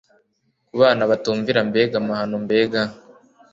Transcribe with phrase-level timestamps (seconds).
[0.67, 2.81] ku bana batumvira Mbega amahano mbega